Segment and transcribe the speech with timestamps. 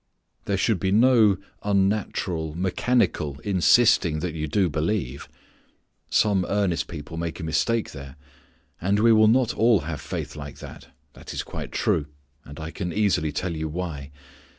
[0.45, 5.29] There should be no unnatural mechanical insisting that you do believe.
[6.09, 8.15] Some earnest people make a mistake there.
[8.81, 10.87] And we will not all have faith like that.
[11.13, 12.07] That is quite true,
[12.45, 14.09] and I can easily tell you why.